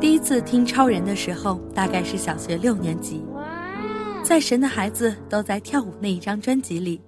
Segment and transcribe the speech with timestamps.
[0.00, 3.22] 第一次听超人的时候，大概是小学六年级，
[4.22, 7.00] 在《神的孩子都在跳舞》那一张专辑里。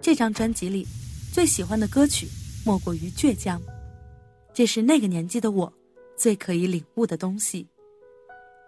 [0.00, 0.86] 这张专辑里，
[1.32, 2.26] 最喜欢的歌曲
[2.64, 3.58] 莫过于《倔强》，
[4.52, 5.72] 这是那个年纪的我
[6.16, 7.66] 最可以领悟的东西。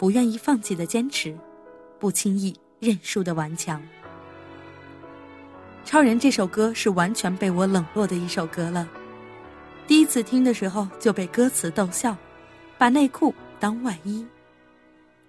[0.02, 1.33] 不愿意放弃的坚持，
[2.01, 3.80] 不轻易认输的顽强。
[5.84, 8.88] 超人这首歌是完全被我冷落的一首歌了。
[9.87, 12.16] 第一次听的时候就被歌词逗笑。
[12.77, 14.27] 把内裤当外衣，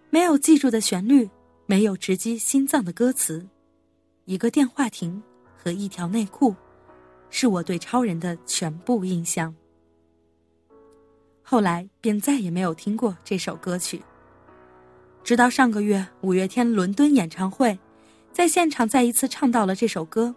[0.10, 1.30] 没有记住的旋律，
[1.68, 3.48] 没有直击心脏的歌词，
[4.26, 5.22] 一个电话亭
[5.56, 6.56] 和一条内裤，
[7.30, 9.54] 是我对超人的全部印象。
[11.44, 14.02] 后来便再也没有听过这首歌曲，
[15.24, 17.80] 直到上个月五月天伦敦演唱会，
[18.34, 20.36] 在现场再一次唱到了这首歌，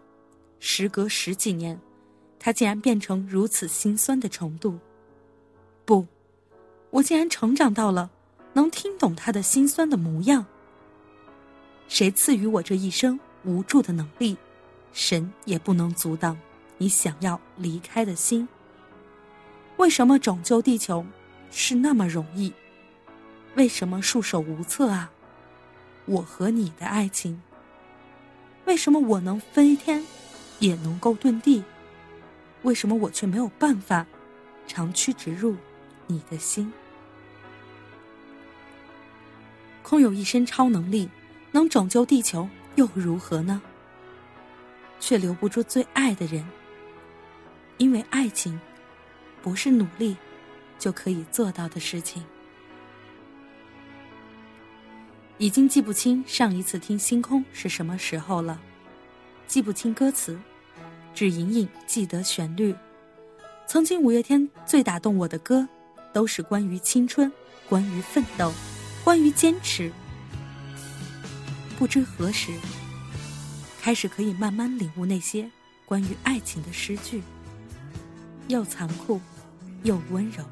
[0.60, 1.80] 时隔十几年，
[2.38, 4.78] 它竟然变成如此心酸的程度，
[5.84, 6.06] 不。
[6.90, 8.08] 我竟然成长到了
[8.52, 10.46] 能听懂他的心酸的模样。
[11.88, 14.36] 谁赐予我这一生无助的能力，
[14.92, 16.38] 神也不能阻挡
[16.78, 18.48] 你想要离开的心。
[19.78, 21.04] 为什么拯救地球
[21.50, 22.52] 是那么容易？
[23.56, 25.10] 为什么束手无策啊？
[26.04, 27.40] 我和你的爱情，
[28.66, 30.04] 为什么我能飞天，
[30.58, 31.64] 也能够遁地？
[32.62, 34.06] 为什么我却没有办法
[34.66, 35.56] 长驱直入？
[36.06, 36.70] 你的心，
[39.82, 41.08] 空有一身超能力，
[41.50, 43.60] 能拯救地球又如何呢？
[45.00, 46.46] 却留不住最爱的人，
[47.78, 48.60] 因为爱情
[49.42, 50.16] 不是努力
[50.78, 52.22] 就可以做到的事情。
[55.38, 58.60] 已经记不清上一次听《星空》是什么时候了，
[59.47, 60.38] 记不清歌词，
[61.14, 62.74] 只隐隐记得旋律。
[63.66, 65.69] 曾经五月天最打动我的歌。
[66.16, 67.30] 都是关于青春，
[67.69, 68.50] 关于奋斗，
[69.04, 69.92] 关于坚持。
[71.78, 72.50] 不知何时，
[73.82, 75.50] 开始可以慢慢领悟那些
[75.84, 77.22] 关于爱情的诗句，
[78.48, 79.20] 又残酷，
[79.82, 80.42] 又温柔。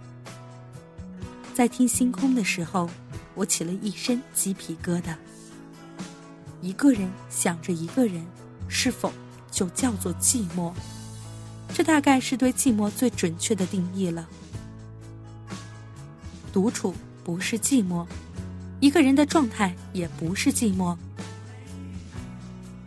[1.54, 2.90] 在听星空的时候，
[3.34, 5.14] 我起了一身鸡皮疙瘩。
[6.60, 8.24] 一个人想着一个人，
[8.68, 9.12] 是否
[9.50, 10.72] 就叫做寂寞？
[11.74, 14.26] 这大概是对寂寞最准确的定义了。
[16.52, 16.94] 独处
[17.24, 18.06] 不是寂寞，
[18.80, 20.96] 一个人的状态也不是寂寞。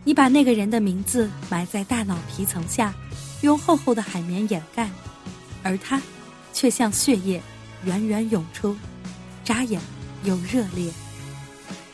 [0.03, 2.95] 你把那个人的名字埋在大脑皮层下，
[3.41, 4.89] 用厚厚的海绵掩盖，
[5.63, 6.01] 而他
[6.53, 7.41] 却像血液
[7.83, 8.75] 源源涌出，
[9.43, 9.81] 扎眼
[10.27, 10.91] 又热烈。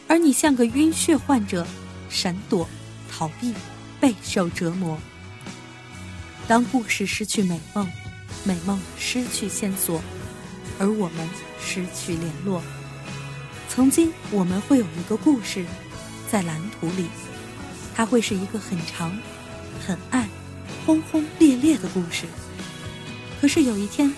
[0.08, 1.66] 而你像个晕血患者，
[2.10, 2.68] 闪躲、
[3.10, 3.54] 逃避，
[4.02, 4.98] 备受折磨。
[6.48, 7.90] 当故事失去美梦，
[8.44, 10.02] 美梦失去线索，
[10.78, 11.30] 而我们。
[11.66, 12.62] 失去联络。
[13.70, 15.66] 曾经我们会有一个故事，
[16.30, 17.08] 在蓝图里，
[17.96, 19.18] 它会是一个很长、
[19.88, 20.28] 很爱、
[20.86, 22.26] 轰轰烈烈的故事。
[23.40, 24.14] 可是有一天，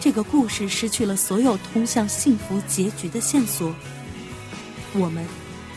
[0.00, 3.74] 这个故事失去了所有通向幸福结局的线索，
[4.94, 5.26] 我们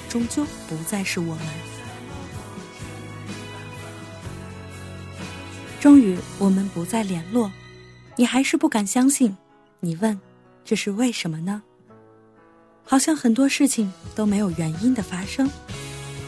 [0.09, 1.45] 终究不再是我们。
[5.79, 7.51] 终于，我们不再联络，
[8.15, 9.35] 你还是不敢相信。
[9.79, 10.19] 你问。
[10.63, 11.63] 这是为什么呢？
[12.85, 15.49] 好像很多事情都没有原因的发生，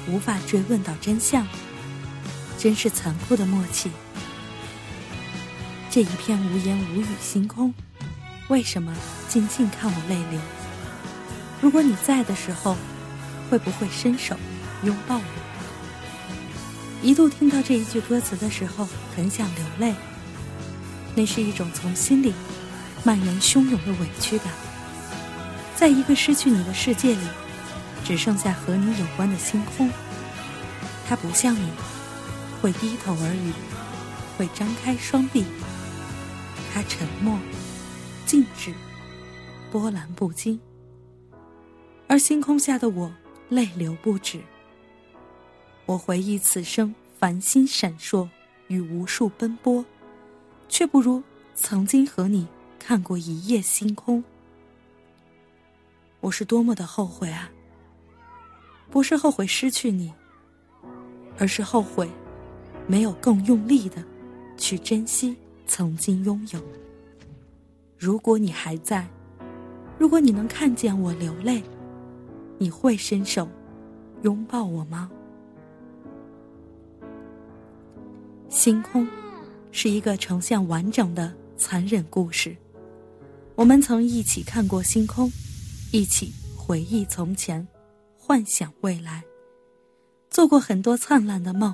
[0.10, 1.48] 无法追问到真相，
[2.58, 3.92] 真是残酷的默契。
[5.94, 7.72] 这一片无言无语星空，
[8.48, 8.92] 为什么
[9.30, 10.40] 静静看我泪流？
[11.62, 12.76] 如果你在的时候，
[13.48, 14.36] 会不会伸手
[14.82, 15.24] 拥抱我？
[17.04, 19.94] 一度听到这一句歌词的时候，很想流泪。
[21.14, 22.34] 那是一种从心里。
[23.04, 24.48] 蔓延汹涌的委屈感，
[25.76, 27.22] 在一个失去你的世界里，
[28.04, 29.92] 只剩下和你有关的星空。
[31.08, 31.70] 它不像你，
[32.64, 33.54] 会低头耳语，
[34.40, 35.46] 会张开双臂。
[36.74, 37.38] 它沉默、
[38.26, 38.74] 静止、
[39.72, 40.60] 波澜不惊。
[42.08, 43.14] 而星空下的我，
[43.50, 44.42] 泪流不止。
[45.86, 48.28] 我回忆此生繁星闪烁
[48.70, 49.86] 与无数奔波，
[50.68, 51.22] 却不如
[51.54, 52.48] 曾经和你。
[52.80, 54.22] 看过一夜星空，
[56.20, 57.50] 我是多么的后悔啊！
[58.90, 60.12] 不是后悔失去你，
[61.38, 62.10] 而是后悔
[62.86, 64.04] 没有更用力的
[64.58, 65.38] 去珍惜
[65.76, 66.62] 曾经拥有。
[67.98, 69.08] 如果你还在，
[69.98, 71.64] 如果你能看见我流泪，
[72.60, 73.50] 你会伸手
[74.22, 75.10] 拥抱我吗？
[78.50, 79.08] 星空
[79.72, 82.56] 是一个呈现完整的残忍故事。
[83.56, 85.28] 我们曾一起看过星空，
[85.92, 87.68] 一起回忆从前，
[88.16, 89.24] 幻想未来，
[90.30, 91.74] 做过很多灿烂的梦，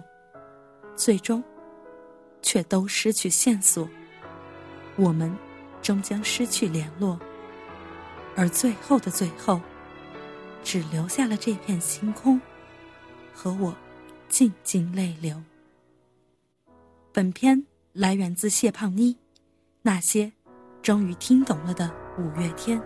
[0.95, 1.43] 最终
[2.41, 3.87] 却都失去线索。
[4.95, 5.35] 我们
[5.81, 7.19] 终将失去联络，
[8.35, 9.61] 而最后的最后，
[10.63, 12.39] 只留下了这片星空
[13.33, 13.75] 和我
[14.27, 15.41] 静静泪流。
[17.11, 19.17] 本片来源自谢胖妮，
[19.81, 20.31] 那些。
[20.81, 22.81] 终于听懂了的五月天。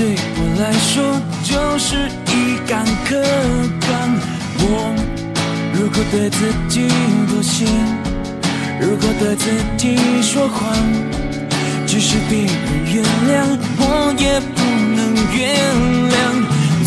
[0.00, 3.20] 对我来说就是一杆可
[3.86, 3.90] 钢。
[4.60, 4.64] 我
[5.74, 6.38] 如果对自
[6.70, 6.88] 己
[7.28, 7.66] 妥协，
[8.80, 10.74] 如果对自己说谎，
[11.84, 12.48] 即使别人
[12.86, 13.44] 原谅，
[13.76, 14.62] 我也不
[14.96, 15.38] 能原
[16.08, 16.16] 谅。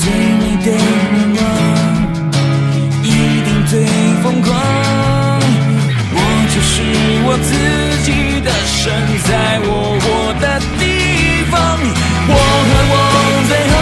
[0.02, 0.10] 最
[0.42, 1.42] 美的愿望，
[3.04, 3.06] 一
[3.46, 3.86] 定最
[4.24, 4.50] 疯狂。
[6.16, 6.18] 我
[6.50, 6.74] 就是
[7.28, 7.54] 我自
[8.02, 8.10] 己
[8.42, 8.90] 的神，
[9.24, 9.30] 在
[9.66, 9.70] 我
[10.02, 10.04] 活
[10.42, 10.82] 的地
[11.56, 12.96] 我和我
[13.48, 13.74] 最后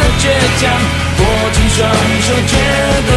[0.00, 0.24] 的倔
[0.60, 0.62] 强，
[1.18, 1.22] 握
[1.52, 1.78] 紧双
[2.26, 2.52] 手，绝
[3.06, 3.10] 对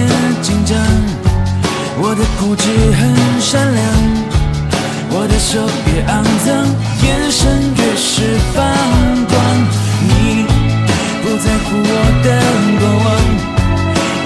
[0.00, 0.08] 别
[0.42, 0.76] 紧张，
[1.98, 2.64] 我的固执
[2.96, 3.00] 很
[3.40, 3.84] 善良，
[5.10, 6.48] 我的手越肮脏，
[7.04, 7.40] 眼神
[7.76, 8.64] 越是放
[9.28, 9.36] 光。
[10.08, 10.46] 你
[11.22, 11.92] 不在乎我
[12.24, 12.28] 的
[12.80, 13.06] 过往，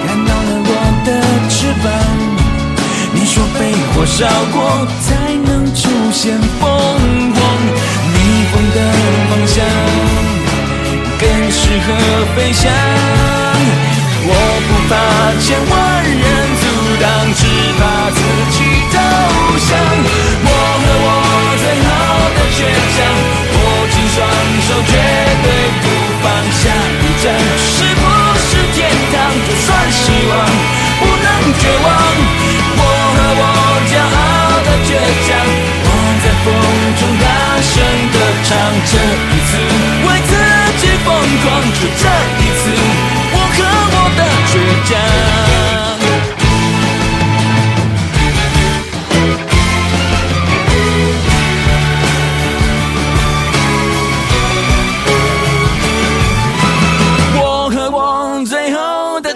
[0.06, 0.72] 看到了我
[1.04, 1.08] 的
[1.50, 1.86] 翅膀。
[3.12, 3.60] 你说被
[3.92, 5.82] 火烧过才能出
[6.12, 6.62] 现凤
[7.34, 7.38] 凰，
[8.12, 8.16] 逆
[8.50, 8.78] 风的
[9.28, 9.56] 方向
[11.18, 11.86] 更适合
[12.36, 12.62] 飞翔。
[14.26, 14.32] 我
[14.66, 14.92] 不怕
[15.38, 15.72] 千万
[16.02, 16.24] 人
[16.60, 16.64] 阻
[16.98, 17.04] 挡，
[17.34, 17.44] 只
[17.78, 18.18] 怕自
[18.52, 18.58] 己
[18.90, 18.96] 投
[19.58, 19.68] 降。
[20.46, 20.48] 我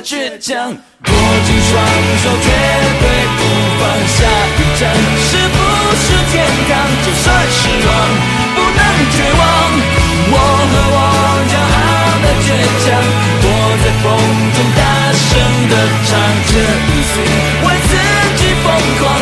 [0.09, 1.77] 倔强握紧双
[2.23, 3.05] 手，绝对
[3.37, 3.41] 不
[3.77, 4.17] 放下。
[4.57, 4.89] 一站
[5.21, 5.57] 是不
[6.01, 6.73] 是天堂？
[7.05, 7.93] 就算失望，
[8.57, 8.81] 不能
[9.13, 9.41] 绝望。
[10.33, 10.35] 我
[10.65, 10.99] 和我
[11.53, 11.85] 骄傲
[12.25, 12.49] 的倔
[12.81, 12.89] 强，
[13.45, 13.47] 我
[13.85, 14.09] 在风
[14.57, 14.81] 中大
[15.13, 15.29] 声
[15.69, 15.73] 的
[16.09, 16.11] 唱。
[16.49, 17.13] 这一次
[17.61, 17.93] 为自
[18.41, 19.13] 己疯狂，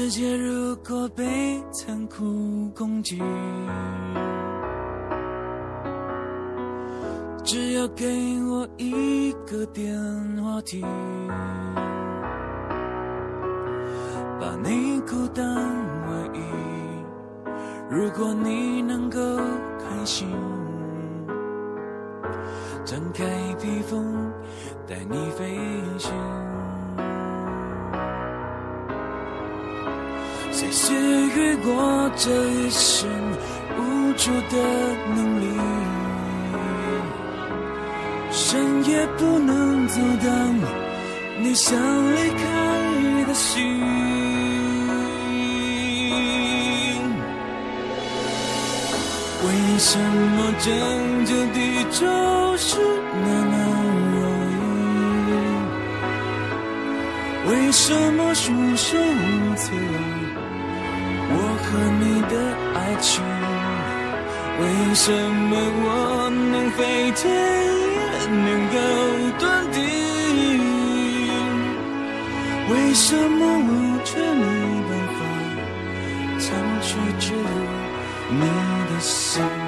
[0.00, 3.20] 世界如果被残酷攻击，
[7.42, 8.06] 只要给
[8.44, 9.92] 我一个电
[10.40, 10.86] 话亭，
[14.40, 15.44] 把你孤单
[16.06, 16.38] 外衣。
[17.90, 19.18] 如果你能够
[19.80, 20.28] 开心，
[22.84, 23.24] 张开
[23.60, 24.30] 披风
[24.86, 25.58] 带你飞
[25.98, 26.12] 行。
[30.58, 33.08] 谁赐予我这一生
[33.78, 33.80] 无
[34.14, 34.58] 助的
[35.14, 35.44] 能力？
[38.32, 38.58] 谁
[38.90, 40.28] 也不能阻挡
[41.38, 42.42] 你想离开
[43.28, 43.80] 的心。
[49.44, 49.46] 为
[49.78, 50.66] 什么拯
[51.24, 51.56] 救地
[51.92, 52.04] 球
[52.56, 52.80] 是
[53.24, 53.54] 那么
[54.12, 54.18] 容
[57.46, 57.48] 易？
[57.48, 59.70] 为什么束手无策？
[61.68, 62.34] 和你的
[62.74, 63.22] 爱情，
[64.58, 64.62] 为
[64.94, 65.52] 什么
[65.84, 65.86] 我
[66.30, 67.22] 能飞天
[67.94, 68.76] 也能够
[69.38, 69.76] 断定？
[72.70, 73.70] 为什么我
[74.04, 74.44] 却没
[74.88, 75.18] 办法
[76.40, 76.46] 长
[76.80, 77.36] 驱直入
[78.30, 78.40] 你
[78.88, 79.67] 的心？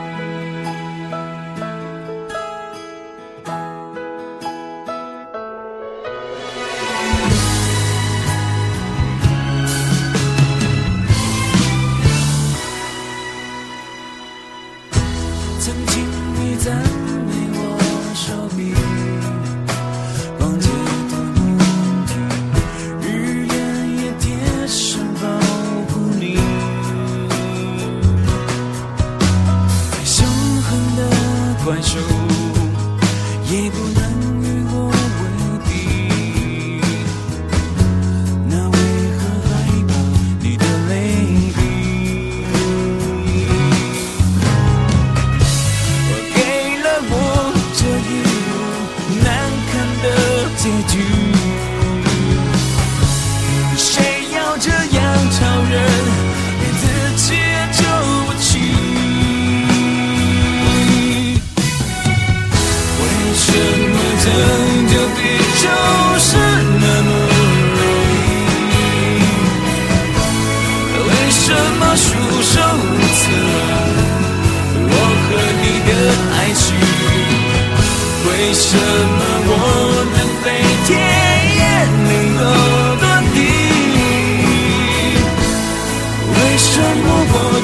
[50.68, 51.19] 的结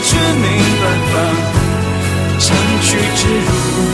[0.08, 0.46] 却没
[0.80, 1.14] 办法
[2.38, 3.85] 长驱直入